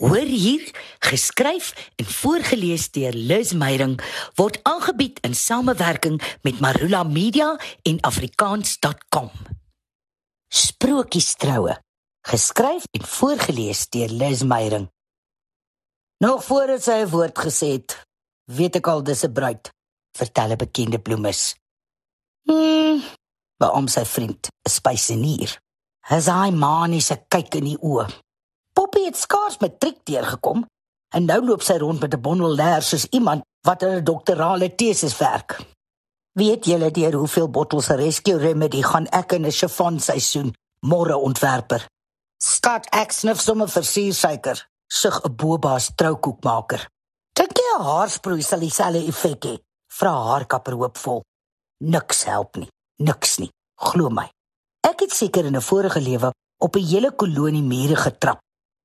Hoor 0.00 0.16
hier, 0.16 0.64
geskryf 0.98 1.92
en 2.00 2.06
voorgeles 2.08 2.86
deur 2.90 3.12
Liz 3.12 3.50
Meyerink 3.52 4.00
word 4.38 4.56
aangebied 4.64 5.18
in 5.28 5.34
samewerking 5.36 6.16
met 6.40 6.60
Marula 6.60 7.02
Media 7.04 7.50
en 7.84 7.98
afrikaans.com. 8.00 9.28
Sprokiestroue, 10.48 11.76
geskryf 12.28 12.86
en 12.96 13.04
voorgeles 13.04 13.82
deur 13.92 14.08
Liz 14.08 14.40
Meyerink. 14.42 14.88
Nog 16.24 16.44
voor 16.44 16.80
sy 16.80 17.04
'n 17.04 17.12
woord 17.12 17.38
gesê 17.38 17.68
het, 17.76 18.00
weet 18.44 18.76
ek 18.76 18.86
al 18.86 19.04
dis 19.04 19.24
'n 19.24 19.32
bruid, 19.32 19.70
vertel 20.16 20.50
'n 20.52 20.56
bekende 20.56 20.98
bloemis. 20.98 21.56
Hm, 22.48 23.04
waarom 23.56 23.88
sy 23.88 24.04
vriend, 24.04 24.48
'n 24.48 24.70
spysenier. 24.70 25.60
Hy 26.08 26.20
sy 26.20 26.50
maniese 26.50 27.24
kyk 27.28 27.54
in 27.54 27.64
die 27.64 27.80
oë. 27.80 28.08
Poppy 28.80 29.02
het 29.04 29.18
skaars 29.20 29.58
matriek 29.60 29.98
deurgekom 30.08 30.62
en 31.12 31.26
nou 31.28 31.36
loop 31.44 31.60
sy 31.66 31.74
rond 31.82 32.00
met 32.00 32.14
'n 32.16 32.22
bondel 32.24 32.54
leer 32.60 32.82
soos 32.82 33.04
iemand 33.18 33.42
wat 33.68 33.82
'n 33.84 34.04
doktorale 34.04 34.74
teses 34.74 35.16
werk. 35.18 35.50
Weet 36.32 36.64
julle 36.64 36.90
deur 36.90 37.14
hoeveel 37.14 37.50
bottels 37.50 37.88
Rescue 37.88 38.38
Remedy 38.38 38.82
gaan 38.82 39.06
ek 39.06 39.32
in 39.32 39.44
'n 39.44 39.50
chiffon 39.50 40.00
seisoen 40.00 40.54
môre 40.80 41.16
ontwerper? 41.16 41.86
Skat 42.38 42.86
ek 42.90 43.12
sniff 43.12 43.40
sommer 43.40 43.68
vir 43.68 43.84
suursuiker, 43.84 44.68
sug 44.88 45.20
'n 45.24 45.36
boba's 45.36 45.90
troukoekmaker. 45.94 46.88
Dink 47.32 47.52
jy 47.58 47.78
'n 47.78 47.84
haarsproei 47.84 48.42
sal 48.42 48.60
dieselfde 48.60 49.06
effek 49.06 49.44
hê? 49.44 49.58
Vra 49.92 50.12
haar 50.12 50.46
kapper 50.46 50.74
hoopvol. 50.74 51.22
Niks 51.78 52.24
help 52.24 52.56
nie, 52.56 52.68
niks 52.96 53.38
nie, 53.38 53.50
glo 53.76 54.08
my. 54.08 54.30
Ek 54.80 55.00
het 55.00 55.12
seker 55.12 55.44
in 55.44 55.56
'n 55.56 55.60
vorige 55.60 56.00
lewe 56.00 56.32
op 56.58 56.76
'n 56.76 56.86
hele 56.86 57.12
kolonie 57.12 57.62
mure 57.62 57.96
getrap 57.96 58.40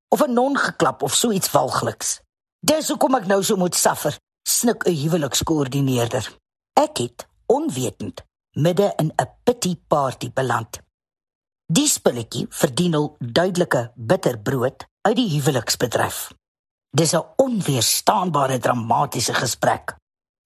of 0.09 0.21
'n 0.21 0.33
non 0.33 0.57
geklap 0.57 1.01
of 1.01 1.13
so 1.13 1.31
iets 1.31 1.51
walgliks. 1.51 2.19
Dis 2.59 2.87
hoekom 2.87 3.15
ek 3.15 3.25
nou 3.25 3.43
so 3.43 3.55
moet 3.55 3.75
suffer, 3.75 4.17
snik 4.47 4.85
'n 4.85 4.95
huwelikskoördineerder. 5.01 6.37
Ek 6.73 6.97
het 6.97 7.27
onwetend 7.45 8.23
midde 8.51 8.93
in 8.97 9.13
'n 9.15 9.29
pity 9.43 9.75
party 9.87 10.31
beland. 10.33 10.79
Die 11.65 11.87
spulletjie 11.87 12.45
verdien 12.49 12.95
al 12.95 13.15
duidelike 13.19 13.91
bitterbrood 13.95 14.85
uit 15.01 15.15
die 15.15 15.29
huweliksbedryf. 15.29 16.31
Dis 16.89 17.13
'n 17.13 17.25
onweerstaanbare 17.35 18.59
dramatiese 18.59 19.33
gesprek. 19.33 19.95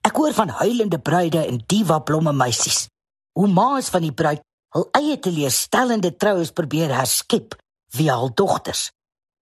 Ek 0.02 0.16
hoor 0.16 0.34
van 0.34 0.50
huilende 0.50 1.00
bruide 1.00 1.46
en 1.46 1.64
diva 1.66 2.00
blomme 2.00 2.34
meisies. 2.34 2.88
Hoe 3.32 3.48
ma's 3.48 3.90
van 3.90 4.02
die 4.02 4.14
bruid 4.14 4.42
hul 4.70 4.88
eie 4.92 5.20
teleurstellende 5.20 6.16
troues 6.16 6.52
probeer 6.52 6.96
herskep 6.96 7.56
via 7.88 8.16
hul 8.16 8.34
dogters 8.34 8.92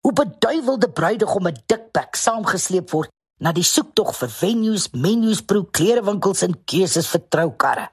hoe 0.08 0.16
beduiwelde 0.16 0.88
bruidegomme 0.88 1.52
dikpak 1.68 2.16
saamgesleep 2.16 2.94
word 2.96 3.12
na 3.44 3.52
die 3.52 3.66
soektog 3.68 4.14
vir 4.16 4.30
venues, 4.32 4.86
menus, 4.96 5.42
pro 5.44 5.66
klerewinkels 5.68 6.46
en 6.48 6.54
keuses 6.64 7.10
vir 7.12 7.24
troukarre. 7.28 7.90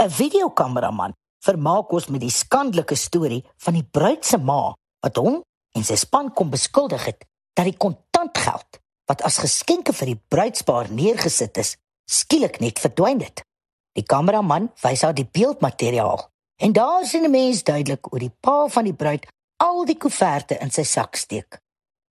'n 0.00 0.08
Videokameraman 0.08 1.12
vermaak 1.44 1.92
ons 1.92 2.08
met 2.08 2.22
die 2.24 2.32
skandelike 2.32 2.96
storie 2.96 3.42
van 3.64 3.74
die 3.76 3.84
bruid 3.84 4.24
se 4.24 4.38
ma 4.38 4.72
wat 5.04 5.20
hom 5.20 5.42
en 5.76 5.84
sy 5.84 5.96
span 6.00 6.32
kom 6.32 6.48
beskuldig 6.48 7.04
het 7.04 7.28
dat 7.52 7.68
die 7.68 7.76
kontantgeld 7.76 8.80
wat 9.08 9.20
as 9.20 9.42
geskenke 9.44 9.92
vir 9.92 10.06
die 10.06 10.20
bruidspaar 10.32 10.88
neergesit 10.88 11.58
is, 11.58 11.76
skielik 12.08 12.60
net 12.60 12.80
verdwyn 12.80 13.20
het. 13.20 13.44
Die 13.92 14.08
kameraman 14.08 14.70
wys 14.80 15.04
haar 15.04 15.12
die 15.12 15.28
beeldmateriaal 15.28 16.30
en 16.64 16.72
daar 16.72 17.04
sien 17.04 17.28
'n 17.28 17.30
mens 17.30 17.62
duidelik 17.62 18.08
hoe 18.08 18.18
die 18.18 18.36
pa 18.40 18.68
van 18.68 18.84
die 18.84 18.96
bruid 18.96 19.28
al 19.62 19.84
die 19.86 19.98
koeverte 19.98 20.58
in 20.58 20.72
sy 20.74 20.84
sak 20.88 21.16
steek. 21.16 21.58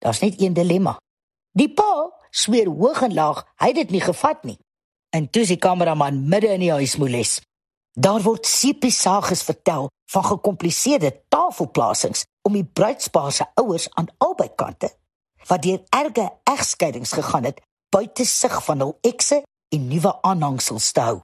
Daar's 0.01 0.21
net 0.23 0.39
een 0.41 0.55
dilemma. 0.55 0.95
Die 1.57 1.69
pa 1.73 2.07
sweer 2.31 2.69
hoog 2.71 3.01
en 3.03 3.13
laag 3.13 3.43
hy 3.59 3.73
het 3.73 3.81
dit 3.83 3.95
nie 3.97 4.03
gevat 4.03 4.43
nie. 4.47 4.57
En 5.11 5.27
toe 5.27 5.43
sy 5.45 5.57
kameraman 5.59 6.21
midde 6.31 6.53
in 6.55 6.63
die 6.63 6.71
huis 6.71 6.95
moeles. 7.01 7.39
Daar 7.91 8.23
word 8.23 8.47
sepiesages 8.47 9.43
vertel 9.43 9.89
van 10.11 10.23
gekompliseerde 10.23 11.11
tafelplasings 11.27 12.23
om 12.47 12.55
die 12.55 12.65
bruidspaar 12.65 13.31
se 13.35 13.45
ouers 13.59 13.89
aan 13.99 14.07
albei 14.23 14.49
kante 14.55 14.93
wat 15.49 15.63
deur 15.65 15.81
erge 15.89 16.27
egskeidings 16.45 17.11
gegaan 17.17 17.47
het 17.49 17.59
buite 17.91 18.25
sig 18.25 18.53
van 18.63 18.79
hul 18.79 18.93
ekse 19.01 19.41
en 19.73 19.87
nuwe 19.87 20.13
aanhangsels 20.21 20.91
te 20.91 21.01
hou. 21.01 21.17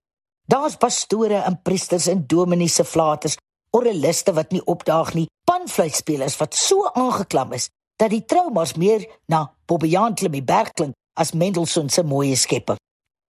Daar's 0.47 0.75
pastore 0.79 1.43
en 1.47 1.61
priesters 1.61 2.07
en 2.11 2.25
dominees 2.27 2.75
se 2.75 2.83
flaters 2.83 3.37
orreliste 3.71 4.33
wat 4.33 4.51
nie 4.51 4.63
opdaag 4.65 5.13
nie, 5.13 5.27
panfluitspelers 5.47 6.37
wat 6.37 6.55
so 6.55 6.89
aangeklam 6.93 7.53
is 7.57 7.69
dat 7.97 8.13
die 8.13 8.23
traumas 8.25 8.75
meer 8.77 9.05
na 9.25 9.47
Bobbejaan 9.65 10.15
Klimie 10.15 10.43
berg 10.43 10.73
klink 10.73 10.95
as 11.17 11.33
Mendelssohn 11.33 11.89
se 11.89 12.03
mooi 12.03 12.35
skepping. 12.35 12.77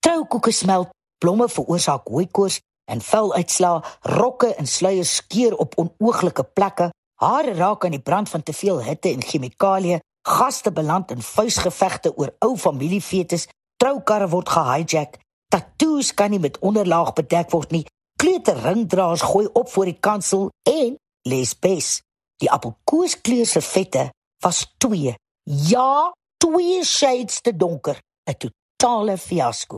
Troukoeke 0.01 0.53
smelt, 0.53 0.89
blomme 1.21 1.49
veroorsaak 1.49 2.09
hooikoors 2.09 2.61
en 2.91 3.01
veluitslaa, 3.01 3.83
rokke 4.01 4.55
en 4.55 4.67
sluiers 4.67 5.17
skeur 5.21 5.57
op 5.57 5.77
onooglike 5.81 6.45
plekke, 6.45 6.91
hare 7.21 7.55
raak 7.55 7.85
aan 7.85 7.97
die 7.97 8.03
brand 8.03 8.29
van 8.29 8.43
te 8.43 8.53
veel 8.53 8.83
hitte 8.85 9.13
en 9.13 9.25
chemikalieë, 9.25 10.01
gaste 10.25 10.73
beland 10.73 11.13
in 11.13 11.23
vuisgevegte 11.23 12.15
oor 12.17 12.33
ou 12.45 12.57
familiefetes, 12.57 13.49
troukarre 13.77 14.29
word 14.33 14.49
gehijack, 14.49 15.19
tattoos 15.53 16.15
kan 16.17 16.33
nie 16.33 16.41
met 16.41 16.59
onderlaag 16.65 17.13
bedek 17.17 17.53
word 17.53 17.73
nie 17.73 17.85
kleuter 18.25 18.57
ringdraers 18.57 19.21
gooi 19.21 19.49
op 19.53 19.69
voor 19.69 19.85
die 19.85 19.99
kansel 20.01 20.49
en 20.63 20.97
les 21.29 21.53
bes. 21.59 22.01
Die 22.41 22.51
appelkoeskleur 22.51 23.47
se 23.47 23.61
vette 23.61 24.07
was 24.41 24.65
2. 24.79 25.13
Ja, 25.43 26.13
2 26.37 26.85
shades 26.85 27.41
te 27.41 27.57
donker. 27.57 28.01
'n 28.25 28.37
Totale 28.41 29.19
fiasco. 29.19 29.77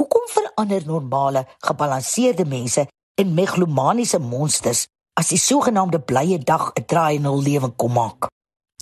Hoekom 0.00 0.26
verander 0.28 0.82
normale, 0.86 1.46
gebalanseerde 1.58 2.44
mense 2.44 2.86
in 3.14 3.34
megalomaniese 3.34 4.18
monsters 4.18 4.86
as 5.14 5.28
die 5.28 5.38
sogenaamde 5.38 6.00
blye 6.00 6.38
dag 6.38 6.72
'n 6.74 6.84
draai 6.84 7.16
in 7.16 7.24
hul 7.24 7.42
lewe 7.42 7.70
kom 7.70 7.92
maak? 7.92 8.28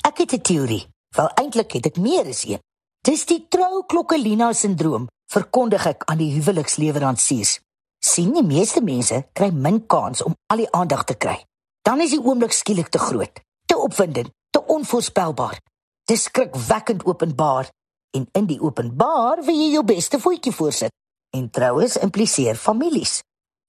Ek 0.02 0.18
het 0.18 0.32
'n 0.32 0.40
teorie. 0.40 0.88
Wel 1.16 1.28
eintlik 1.28 1.72
het 1.72 1.86
ek 1.86 1.96
meer 1.96 2.26
as 2.26 2.44
een. 2.44 2.62
Dis 3.00 3.26
die 3.26 3.46
trouklokkelina 3.48 4.52
sindroom, 4.52 5.06
verkondig 5.30 5.86
ek 5.86 6.02
aan 6.04 6.18
die 6.18 6.32
huweliksleweranciers 6.32 7.60
sien 8.04 8.34
die 8.36 8.44
meeste 8.44 8.82
mense 8.84 9.22
kry 9.32 9.48
min 9.50 9.80
kans 9.88 10.22
om 10.22 10.34
al 10.52 10.60
die 10.60 10.70
aandag 10.76 11.04
te 11.08 11.16
kry. 11.16 11.38
Dan 11.84 12.02
is 12.04 12.12
die 12.12 12.20
oomblik 12.20 12.52
skielik 12.52 12.90
te 12.92 13.00
groot, 13.00 13.40
te 13.64 13.76
opwindend, 13.80 14.32
te 14.52 14.60
onvoorspelbaar. 14.60 15.56
Dit 16.04 16.20
skrikwekkend 16.20 17.04
openbaar 17.08 17.70
en 18.16 18.26
in 18.32 18.46
die 18.46 18.60
openbaar 18.60 19.40
wil 19.44 19.56
jy 19.56 19.70
jou 19.72 19.84
beste 19.88 20.20
voetjie 20.20 20.52
voorsit. 20.52 20.92
En 21.34 21.48
troues 21.50 21.96
impliseer 21.96 22.60
families. 22.60 23.22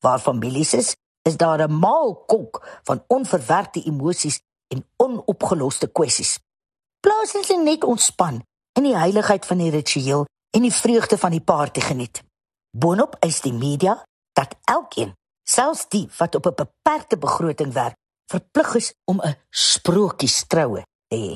Waar 0.04 0.20
families 0.20 0.74
is, 0.74 0.94
is 1.26 1.38
daar 1.38 1.68
'n 1.68 1.80
maal 1.80 2.16
kok 2.28 2.82
van 2.84 3.04
onverwerkte 3.08 3.84
emosies 3.84 4.40
en 4.68 4.86
onopgeloste 4.98 5.88
kwessies. 5.88 6.40
Plaas 7.00 7.34
net 7.34 7.64
net 7.64 7.84
ontspan 7.84 8.44
in 8.74 8.84
die 8.84 8.98
heiligheid 8.98 9.46
van 9.46 9.58
die 9.58 9.72
ritueel 9.72 10.26
en 10.52 10.62
die 10.62 10.74
vreugde 10.74 11.18
van 11.18 11.32
die 11.32 11.42
party 11.42 11.80
geniet. 11.80 12.24
Boonop 12.78 13.16
is 13.20 13.42
die 13.42 13.54
media 13.54 14.04
dat 14.36 14.56
elkeen, 14.68 15.14
selfs 15.48 15.88
die 15.88 16.10
wat 16.18 16.36
op 16.36 16.46
'n 16.46 16.56
beperkte 16.64 17.18
begroting 17.18 17.74
werk, 17.74 17.96
verplig 18.32 18.76
is 18.76 18.94
om 19.06 19.22
'n 19.22 19.38
sprokiestroue 19.50 20.84
te 21.08 21.16
hê. 21.16 21.34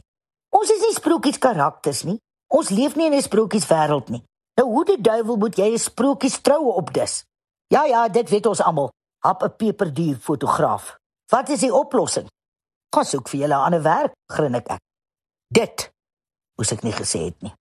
Ons 0.50 0.70
is 0.70 0.82
nie 0.82 0.94
sprokies 0.94 1.38
karakters 1.38 2.04
nie. 2.04 2.20
Ons 2.48 2.70
leef 2.70 2.96
nie 2.96 3.06
in 3.06 3.14
'n 3.14 3.22
sprokies 3.22 3.68
wêreld 3.68 4.10
nie. 4.10 4.24
Nou 4.56 4.68
hoe 4.68 4.86
die 4.86 5.02
duiwel 5.02 5.36
moet 5.36 5.56
jy 5.58 5.74
'n 5.74 5.78
sprokies 5.78 6.42
troue 6.42 6.74
opdis? 6.74 7.24
Ja 7.68 7.86
ja, 7.86 8.08
dit 8.08 8.30
weet 8.30 8.46
ons 8.46 8.62
almal. 8.62 8.92
Hap 9.24 9.44
'n 9.44 9.56
peperduur 9.56 10.18
fotograaf. 10.18 10.98
Wat 11.30 11.50
is 11.50 11.60
die 11.60 11.74
oplossing? 11.74 12.28
Gaan 12.96 13.06
soek 13.06 13.30
vir 13.30 13.40
julle 13.40 13.56
'n 13.56 13.66
ander 13.66 13.82
werk, 13.82 14.14
grin 14.26 14.56
ek. 14.56 14.78
Dit 15.48 15.92
moes 16.58 16.72
ek 16.72 16.84
nie 16.84 16.94
gesê 16.94 17.20
het 17.26 17.42
nie. 17.42 17.54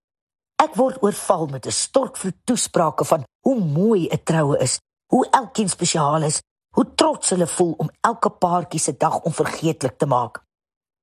Ek 0.56 0.74
word 0.74 1.02
oorval 1.02 1.46
met 1.46 1.66
'n 1.66 1.70
stortvloed 1.70 2.36
toesprake 2.44 3.04
van 3.04 3.24
hoe 3.46 3.60
mooi 3.60 4.08
'n 4.08 4.22
troue 4.24 4.58
is 4.58 4.80
hoe 5.12 5.26
elkeen 5.30 5.68
spesiaal 5.68 6.22
is, 6.22 6.40
hoe 6.74 6.94
trots 6.94 7.30
hulle 7.30 7.46
voel 7.46 7.74
om 7.76 7.90
elke 8.00 8.30
paartjie 8.30 8.80
se 8.80 8.96
dag 8.96 9.20
onvergeetlik 9.20 9.98
te 9.98 10.06
maak. 10.06 10.42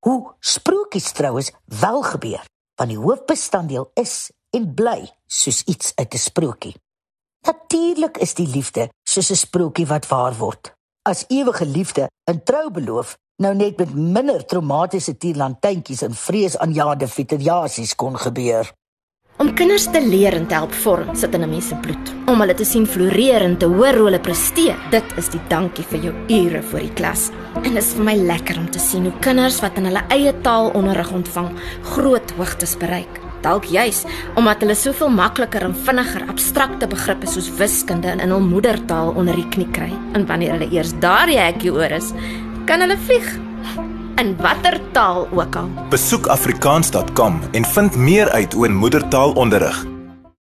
Hoe 0.05 0.33
sprokies 0.39 1.11
trouens 1.11 1.51
wel 1.65 2.01
gebeur, 2.03 2.45
want 2.75 2.89
die 2.89 2.99
hoofbestanddeel 2.99 3.89
is 3.93 4.31
en 4.55 4.73
bly 4.73 5.09
soos 5.25 5.63
iets 5.63 5.91
uit 5.95 6.13
'n 6.13 6.17
sprokie. 6.17 6.75
Natuurlik 7.45 8.17
is 8.17 8.33
die 8.33 8.47
liefde 8.47 8.89
soos 9.03 9.29
'n 9.31 9.35
sprokie 9.35 9.87
wat 9.87 10.07
waar 10.07 10.35
word. 10.37 10.73
As 11.01 11.25
ewige 11.27 11.65
liefde 11.65 12.09
in 12.31 12.43
trou 12.43 12.71
beloof, 12.71 13.17
nou 13.37 13.53
net 13.55 13.77
met 13.77 13.93
minder 13.93 14.45
traumatiese 14.45 15.17
tierlantjintjies 15.17 16.01
en 16.01 16.13
vreesaanjaende 16.13 17.07
fitariasies 17.07 17.95
kon 17.95 18.17
gebeur. 18.17 18.73
Om 19.35 19.49
kinders 19.51 19.89
te 19.91 19.99
leer 19.99 20.31
en 20.37 20.45
te 20.47 20.55
help 20.55 20.71
vorm 20.79 21.09
sit 21.19 21.33
in 21.35 21.43
'n 21.43 21.49
mens 21.49 21.67
se 21.67 21.75
bloed. 21.75 22.11
Om 22.25 22.39
hulle 22.39 22.53
te 22.53 22.63
sien 22.63 22.87
floreer 22.87 23.41
en 23.41 23.57
te 23.57 23.65
hoor 23.65 23.93
hoe 23.93 24.05
hulle 24.05 24.19
presteer, 24.19 24.77
dit 24.91 25.03
is 25.17 25.27
die 25.29 25.41
dankie 25.47 25.83
vir 25.83 25.99
jou 25.99 26.13
ure 26.27 26.61
voor 26.61 26.79
die 26.79 26.93
klas. 26.93 27.31
En 27.55 27.73
dit 27.73 27.83
is 27.83 27.93
vir 27.93 28.03
my 28.03 28.15
lekker 28.15 28.57
om 28.57 28.69
te 28.71 28.79
sien 28.79 29.03
hoe 29.03 29.19
kinders 29.19 29.59
wat 29.59 29.77
in 29.77 29.85
hulle 29.85 30.03
eie 30.09 30.33
taal 30.41 30.71
onderrig 30.73 31.11
ontvang, 31.11 31.49
groot 31.81 32.31
hoogtes 32.37 32.77
bereik. 32.77 33.19
Dalk 33.41 33.65
juis 33.65 34.05
omdat 34.35 34.59
hulle 34.59 34.75
soveel 34.75 35.09
makliker 35.09 35.63
en 35.63 35.75
vinniger 35.75 36.23
abstrakte 36.29 36.88
begrippe 36.88 37.27
soos 37.27 37.51
wiskunde 37.57 38.07
in 38.07 38.29
hul 38.29 38.39
moedertaal 38.39 39.13
onder 39.15 39.35
die 39.35 39.49
knie 39.49 39.71
kry. 39.71 39.91
En 40.13 40.25
wanneer 40.25 40.51
hulle 40.51 40.71
eers 40.71 40.93
daardie 40.99 41.39
hekkie 41.39 41.73
oor 41.73 41.91
is, 41.91 42.13
kan 42.65 42.79
hulle 42.79 42.97
vlieg 42.97 43.38
in 44.15 44.35
watter 44.38 44.79
taal 44.91 45.27
ook 45.31 45.56
al. 45.56 45.69
Besoek 45.89 46.27
afrikaans.com 46.27 47.39
en 47.51 47.65
vind 47.65 47.95
meer 47.95 48.29
uit 48.29 48.56
oor 48.56 48.71
moedertaalonderrig. 48.71 49.94